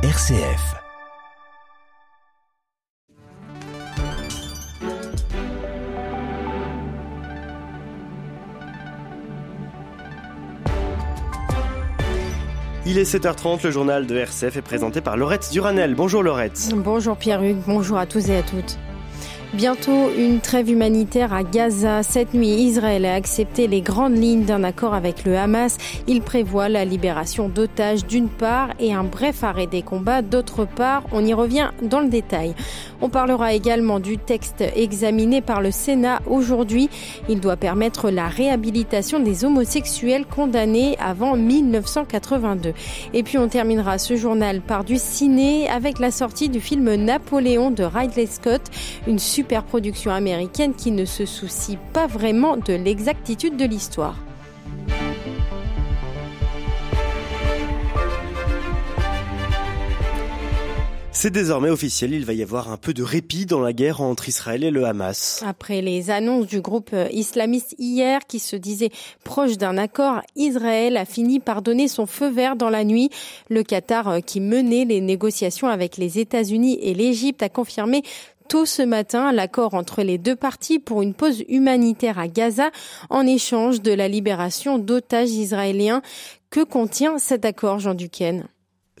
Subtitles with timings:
[0.00, 0.76] RCF.
[12.86, 15.96] Il est 7h30, le journal de RCF est présenté par Laurette Duranel.
[15.96, 16.70] Bonjour Laurette.
[16.76, 18.78] Bonjour Pierre-Hugues, bonjour à tous et à toutes.
[19.54, 22.02] Bientôt une trêve humanitaire à Gaza.
[22.02, 25.78] Cette nuit, Israël a accepté les grandes lignes d'un accord avec le Hamas.
[26.06, 31.04] Il prévoit la libération d'otages d'une part et un bref arrêt des combats d'autre part.
[31.12, 32.54] On y revient dans le détail.
[33.00, 36.90] On parlera également du texte examiné par le Sénat aujourd'hui.
[37.28, 42.74] Il doit permettre la réhabilitation des homosexuels condamnés avant 1982.
[43.14, 47.70] Et puis on terminera ce journal par du ciné avec la sortie du film Napoléon
[47.70, 48.62] de Ridley Scott,
[49.06, 54.16] une super production américaine qui ne se soucie pas vraiment de l'exactitude de l'histoire.
[61.20, 64.28] C'est désormais officiel, il va y avoir un peu de répit dans la guerre entre
[64.28, 65.42] Israël et le Hamas.
[65.44, 68.90] Après les annonces du groupe islamiste hier qui se disait
[69.24, 73.10] proche d'un accord, Israël a fini par donner son feu vert dans la nuit.
[73.50, 78.04] Le Qatar qui menait les négociations avec les États-Unis et l'Égypte a confirmé
[78.48, 82.70] tôt ce matin l'accord entre les deux parties pour une pause humanitaire à Gaza
[83.10, 86.00] en échange de la libération d'otages israéliens.
[86.50, 88.46] Que contient cet accord, Jean Duquesne?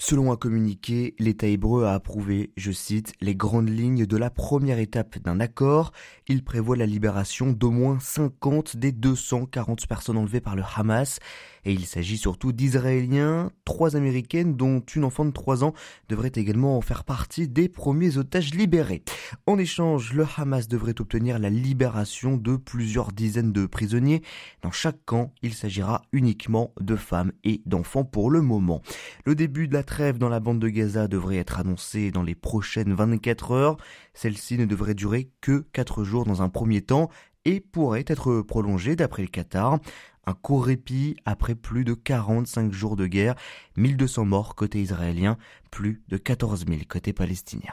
[0.00, 4.78] Selon un communiqué, l'État hébreu a approuvé, je cite, les grandes lignes de la première
[4.78, 5.90] étape d'un accord.
[6.28, 11.18] Il prévoit la libération d'au moins 50 des 240 personnes enlevées par le Hamas.
[11.64, 15.74] Et il s'agit surtout d'Israéliens, trois Américaines dont une enfant de 3 ans
[16.08, 19.02] devrait également en faire partie des premiers otages libérés.
[19.46, 24.22] En échange, le Hamas devrait obtenir la libération de plusieurs dizaines de prisonniers.
[24.62, 28.80] Dans chaque camp, il s'agira uniquement de femmes et d'enfants pour le moment.
[29.24, 32.34] Le début de la trêve dans la bande de Gaza devrait être annoncée dans les
[32.34, 33.76] prochaines 24 heures.
[34.12, 37.08] Celle-ci ne devrait durer que 4 jours dans un premier temps
[37.46, 39.78] et pourrait être prolongée d'après le Qatar.
[40.26, 43.34] Un court répit après plus de 45 jours de guerre,
[43.78, 45.38] 1200 morts côté israélien,
[45.70, 47.72] plus de 14 000 côté palestinien.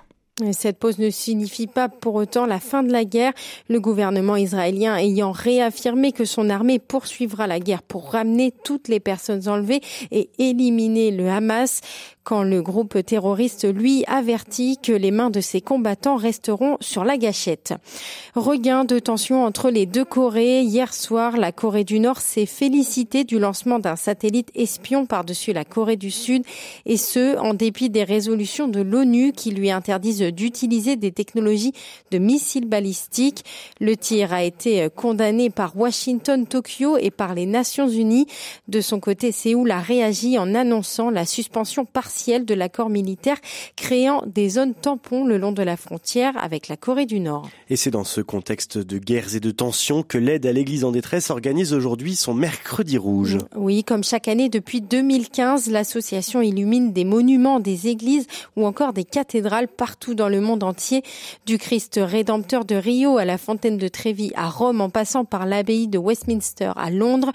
[0.52, 3.32] Cette pause ne signifie pas pour autant la fin de la guerre,
[3.70, 9.00] le gouvernement israélien ayant réaffirmé que son armée poursuivra la guerre pour ramener toutes les
[9.00, 9.80] personnes enlevées
[10.12, 11.80] et éliminer le Hamas
[12.26, 17.18] quand le groupe terroriste, lui, avertit que les mains de ses combattants resteront sur la
[17.18, 17.76] gâchette.
[18.34, 20.62] Regain de tension entre les deux Corées.
[20.62, 25.66] Hier soir, la Corée du Nord s'est félicitée du lancement d'un satellite espion par-dessus la
[25.66, 26.44] Corée du Sud,
[26.88, 31.74] et ce, en dépit des résolutions de l'ONU qui lui interdisent d'utiliser des technologies
[32.12, 33.44] de missiles balistiques.
[33.80, 38.28] Le tir a été condamné par Washington, Tokyo et par les Nations Unies.
[38.68, 43.38] De son côté, Séoul a réagi en annonçant la suspension partielle de l'accord militaire
[43.76, 47.50] créant des zones tampons le long de la frontière avec la Corée du Nord.
[47.70, 50.92] Et c'est dans ce contexte de guerres et de tensions que l'aide à l'Église en
[50.92, 53.38] détresse organise aujourd'hui son mercredi rouge.
[53.56, 59.04] Oui, comme chaque année depuis 2015, l'association illumine des monuments, des églises ou encore des
[59.04, 61.04] cathédrales partout dans le monde entier,
[61.46, 65.46] du Christ rédempteur de Rio à la fontaine de Trévi à Rome en passant par
[65.46, 67.32] l'abbaye de Westminster à Londres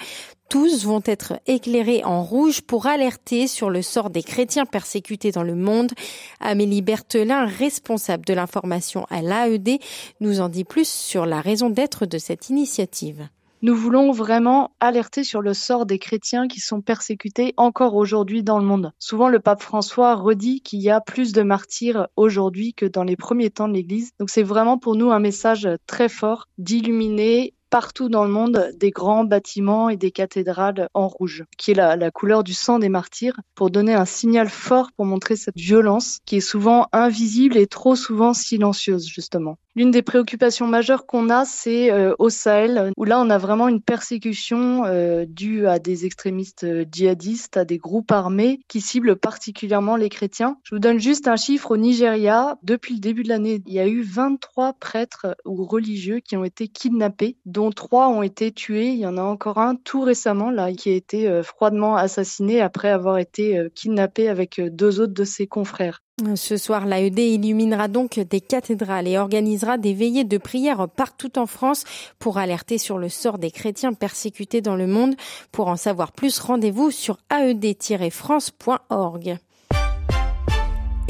[0.50, 5.44] tous vont être éclairés en rouge pour alerter sur le sort des chrétiens persécutés dans
[5.44, 5.92] le monde.
[6.41, 9.78] Amélie Berthelin, responsable de l'information à l'AED,
[10.18, 13.28] nous en dit plus sur la raison d'être de cette initiative.
[13.62, 18.59] Nous voulons vraiment alerter sur le sort des chrétiens qui sont persécutés encore aujourd'hui dans
[18.59, 18.93] le monde.
[18.98, 23.16] Souvent, le pape François redit qu'il y a plus de martyrs aujourd'hui que dans les
[23.16, 24.12] premiers temps de l'Église.
[24.19, 28.91] Donc c'est vraiment pour nous un message très fort d'illuminer partout dans le monde des
[28.91, 33.41] grands bâtiments et des cathédrales en rouge, qui est la, couleur du sang des martyrs,
[33.54, 37.94] pour donner un signal fort pour montrer cette violence qui est souvent invisible et trop
[37.94, 39.56] souvent silencieuse, justement.
[39.76, 43.69] L'une des préoccupations majeures qu'on a, c'est euh, au Sahel, où là, on a vraiment
[43.69, 49.14] une persécution euh, due à des extrémistes euh, djihadistes, à des groupes armés qui ciblent
[49.14, 50.56] particulièrement les chrétiens.
[50.65, 52.59] Je vous donne juste un chiffre au Nigeria.
[52.65, 56.45] Depuis le début de l'année, il y a eu 23 prêtres ou religieux qui ont
[56.45, 58.89] été kidnappés, dont trois ont été tués.
[58.89, 62.91] Il y en a encore un tout récemment, là, qui a été froidement assassiné après
[62.91, 66.03] avoir été kidnappé avec deux autres de ses confrères.
[66.37, 71.47] Ce soir, l'AED illuminera donc des cathédrales et organisera des veillées de prière partout en
[71.47, 71.84] France
[72.19, 75.15] pour alerter sur le sort des chrétiens persécutés dans le monde.
[75.53, 79.39] Pour en savoir plus, rendez-vous sur aed-france.org.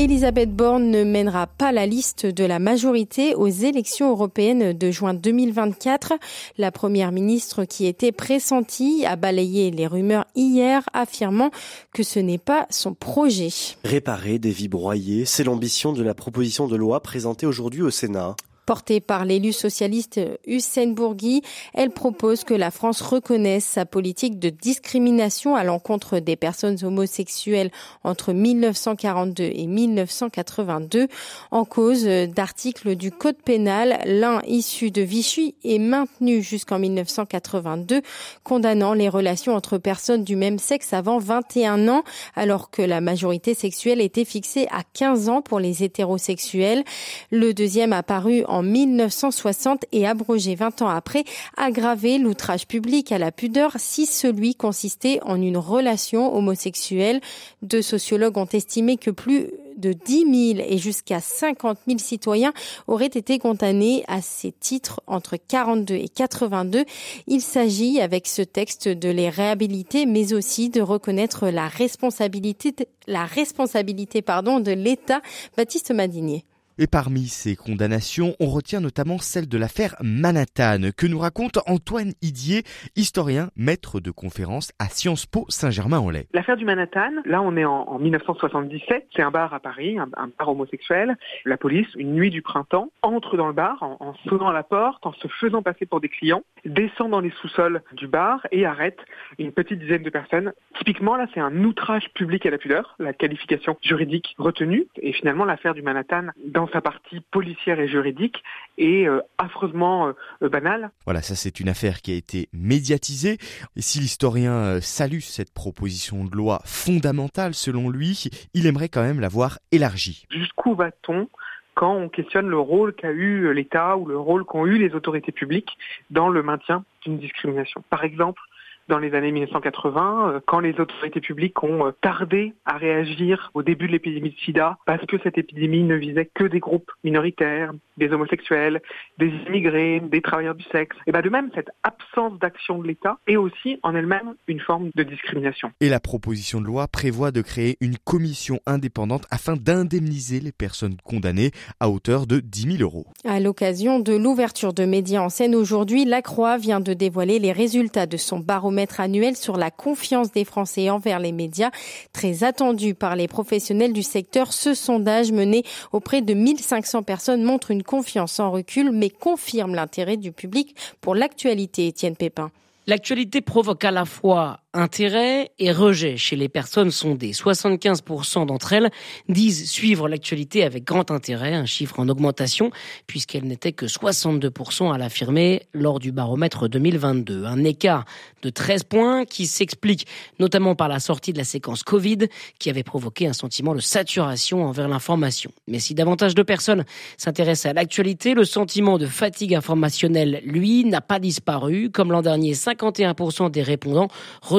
[0.00, 5.12] Elisabeth Borne ne mènera pas la liste de la majorité aux élections européennes de juin
[5.12, 6.14] 2024.
[6.56, 11.50] La première ministre qui était pressentie a balayé les rumeurs hier, affirmant
[11.92, 13.50] que ce n'est pas son projet.
[13.84, 18.36] Réparer des vies broyées, c'est l'ambition de la proposition de loi présentée aujourd'hui au Sénat.
[18.70, 21.42] Portée par l'élu socialiste Hussein Bourgui,
[21.74, 27.72] elle propose que la France reconnaisse sa politique de discrimination à l'encontre des personnes homosexuelles
[28.04, 31.08] entre 1942 et 1982
[31.50, 38.02] en cause d'articles du Code pénal, l'un issu de Vichy et maintenu jusqu'en 1982,
[38.44, 42.04] condamnant les relations entre personnes du même sexe avant 21 ans,
[42.36, 46.84] alors que la majorité sexuelle était fixée à 15 ans pour les hétérosexuels.
[47.32, 51.24] Le deuxième apparu en 1960 et abrogé 20 ans après,
[51.56, 57.20] aggraver l'outrage public à la pudeur si celui consistait en une relation homosexuelle.
[57.62, 62.52] Deux sociologues ont estimé que plus de 10 000 et jusqu'à 50 000 citoyens
[62.86, 66.84] auraient été condamnés à ces titres entre 42 et 82.
[67.26, 72.74] Il s'agit avec ce texte de les réhabiliter, mais aussi de reconnaître la responsabilité,
[73.06, 75.20] la responsabilité pardon, de l'État.
[75.56, 76.44] Baptiste Madinier.
[76.78, 82.12] Et parmi ces condamnations, on retient notamment celle de l'affaire Manhattan, que nous raconte Antoine
[82.22, 82.62] Idier,
[82.96, 86.26] historien, maître de conférence à Sciences Po Saint-Germain-en-Laye.
[86.32, 90.08] L'affaire du Manhattan, là on est en, 1977, c'est un bar à Paris, un,
[90.38, 91.16] bar homosexuel.
[91.44, 94.62] La police, une nuit du printemps, entre dans le bar en, en sonnant à la
[94.62, 98.64] porte, en se faisant passer pour des clients, descend dans les sous-sols du bar et
[98.64, 98.98] arrête
[99.38, 100.52] une petite dizaine de personnes.
[100.78, 104.86] Typiquement là c'est un outrage public à la pudeur, la qualification juridique retenue.
[105.02, 106.28] Et finalement l'affaire du Manhattan,
[106.68, 108.42] sa partie policière et juridique
[108.78, 110.12] est euh, affreusement
[110.42, 110.90] euh, banale.
[111.04, 113.38] Voilà, ça c'est une affaire qui a été médiatisée.
[113.76, 119.02] Et si l'historien euh, salue cette proposition de loi fondamentale selon lui, il aimerait quand
[119.02, 120.26] même la voir élargie.
[120.30, 121.28] Jusqu'où va-t-on
[121.74, 125.32] quand on questionne le rôle qu'a eu l'État ou le rôle qu'ont eu les autorités
[125.32, 125.78] publiques
[126.10, 127.82] dans le maintien d'une discrimination?
[127.88, 128.40] Par exemple,
[128.90, 133.62] dans les années 1980, euh, quand les autorités publiques ont euh, tardé à réagir au
[133.62, 137.72] début de l'épidémie de sida, parce que cette épidémie ne visait que des groupes minoritaires,
[137.96, 138.82] des homosexuels,
[139.18, 140.96] des immigrés, des travailleurs du sexe.
[141.06, 144.90] Et bien de même, cette absence d'action de l'État est aussi en elle-même une forme
[144.96, 145.70] de discrimination.
[145.80, 150.96] Et la proposition de loi prévoit de créer une commission indépendante afin d'indemniser les personnes
[151.04, 153.06] condamnées à hauteur de 10 000 euros.
[153.24, 157.52] À l'occasion de l'ouverture de médias en scène aujourd'hui, La Croix vient de dévoiler les
[157.52, 161.70] résultats de son baromètre annuel sur la confiance des Français envers les médias,
[162.12, 164.52] très attendu par les professionnels du secteur.
[164.52, 170.16] Ce sondage mené auprès de 1500 personnes montre une confiance en recul, mais confirme l'intérêt
[170.16, 172.50] du public pour l'actualité, Étienne Pépin.
[172.86, 177.32] L'actualité provoque à la fois intérêt et rejet chez les personnes sondées.
[177.32, 178.90] 75% d'entre elles
[179.28, 182.70] disent suivre l'actualité avec grand intérêt, un chiffre en augmentation,
[183.06, 187.44] puisqu'elle n'était que 62% à l'affirmer lors du baromètre 2022.
[187.44, 188.04] Un écart
[188.42, 190.06] de 13 points qui s'explique
[190.38, 192.28] notamment par la sortie de la séquence Covid,
[192.58, 195.50] qui avait provoqué un sentiment de saturation envers l'information.
[195.66, 196.84] Mais si davantage de personnes
[197.16, 201.90] s'intéressent à l'actualité, le sentiment de fatigue informationnelle, lui, n'a pas disparu.
[201.90, 204.08] Comme l'an dernier, 51% des répondants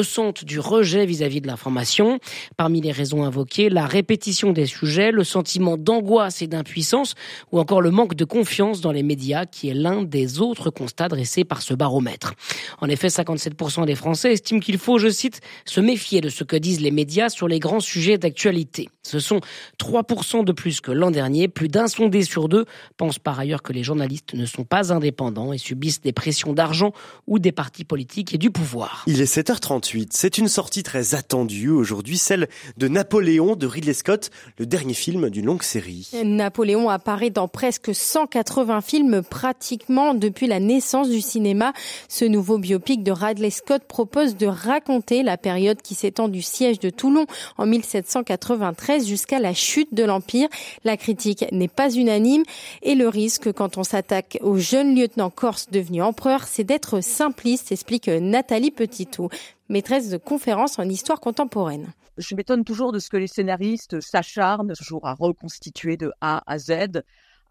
[0.01, 2.18] ressentent du rejet vis-à-vis de l'information.
[2.57, 7.13] Parmi les raisons invoquées, la répétition des sujets, le sentiment d'angoisse et d'impuissance,
[7.51, 11.07] ou encore le manque de confiance dans les médias, qui est l'un des autres constats
[11.07, 12.33] dressés par ce baromètre.
[12.80, 16.56] En effet, 57% des Français estiment qu'il faut, je cite, se méfier de ce que
[16.56, 18.89] disent les médias sur les grands sujets d'actualité.
[19.03, 19.39] Ce sont
[19.80, 21.48] 3% de plus que l'an dernier.
[21.48, 22.65] Plus d'un sondé sur deux
[22.98, 26.91] pense par ailleurs que les journalistes ne sont pas indépendants et subissent des pressions d'argent
[27.27, 29.03] ou des partis politiques et du pouvoir.
[29.05, 29.90] Il est 7h38.
[30.10, 35.29] C'est une sortie très attendue aujourd'hui, celle de Napoléon de Ridley Scott, le dernier film
[35.29, 36.10] d'une longue série.
[36.24, 41.74] Napoléon apparaît dans presque 180 films pratiquement depuis la naissance du cinéma.
[42.07, 46.79] Ce nouveau biopic de Ridley Scott propose de raconter la période qui s'étend du siège
[46.79, 47.25] de Toulon
[47.57, 50.48] en 1793 jusqu'à la chute de l'Empire.
[50.83, 52.43] La critique n'est pas unanime
[52.81, 57.71] et le risque quand on s'attaque au jeune lieutenant corse devenu empereur, c'est d'être simpliste,
[57.71, 59.29] explique Nathalie Petitot
[59.71, 61.93] maîtresse de conférences en histoire contemporaine.
[62.17, 66.59] Je m'étonne toujours de ce que les scénaristes s'acharnent toujours à reconstituer de A à
[66.59, 67.03] Z,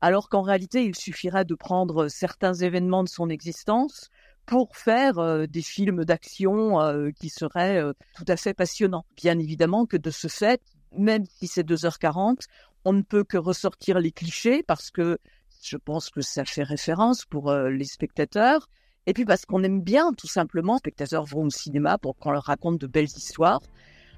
[0.02, 4.10] alors qu'en réalité, il suffirait de prendre certains événements de son existence
[4.44, 9.06] pour faire euh, des films d'action euh, qui seraient euh, tout à fait passionnants.
[9.16, 10.60] Bien évidemment que de ce fait,
[10.96, 12.40] même si c'est 2h40,
[12.84, 15.18] on ne peut que ressortir les clichés parce que
[15.62, 18.66] je pense que ça fait référence pour les spectateurs.
[19.06, 22.30] Et puis parce qu'on aime bien, tout simplement, les spectateurs vont au cinéma pour qu'on
[22.30, 23.60] leur raconte de belles histoires.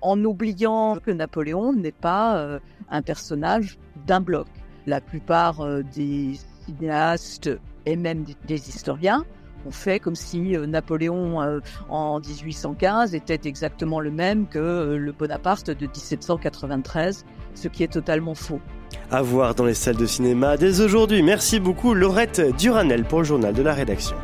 [0.04, 2.58] en oubliant que Napoléon n'est pas
[2.90, 4.48] un personnage d'un bloc.
[4.84, 6.34] La plupart des
[6.66, 7.50] cinéastes
[7.86, 9.24] et même des historiens
[9.66, 14.98] ont fait comme si euh, Napoléon euh, en 1815 était exactement le même que euh,
[14.98, 17.24] le Bonaparte de 1793,
[17.54, 18.60] ce qui est totalement faux.
[19.10, 21.22] À voir dans les salles de cinéma dès aujourd'hui.
[21.22, 24.16] Merci beaucoup Laurette Duranel pour le journal de la rédaction.